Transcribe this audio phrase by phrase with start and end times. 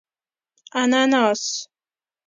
[0.71, 1.43] 🍍 انناس